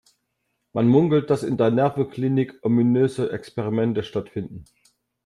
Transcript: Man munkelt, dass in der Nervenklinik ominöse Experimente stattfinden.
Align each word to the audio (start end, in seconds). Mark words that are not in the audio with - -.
Man 0.73 0.87
munkelt, 0.87 1.29
dass 1.29 1.43
in 1.43 1.57
der 1.57 1.69
Nervenklinik 1.69 2.57
ominöse 2.65 3.31
Experimente 3.31 4.01
stattfinden. 4.01 4.65